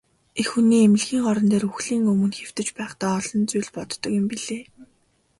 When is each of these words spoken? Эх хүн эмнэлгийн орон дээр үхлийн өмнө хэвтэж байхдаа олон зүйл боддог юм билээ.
Эх 0.39 0.47
хүн 0.51 0.69
эмнэлгийн 0.85 1.23
орон 1.29 1.47
дээр 1.49 1.65
үхлийн 1.71 2.03
өмнө 2.11 2.35
хэвтэж 2.39 2.67
байхдаа 2.77 3.11
олон 3.19 3.41
зүйл 3.49 3.69
боддог 3.75 4.11
юм 4.19 4.25
билээ. 4.31 4.61